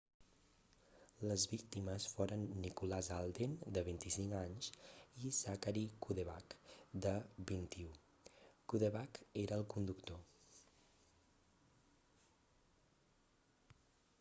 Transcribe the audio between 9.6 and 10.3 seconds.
el conductor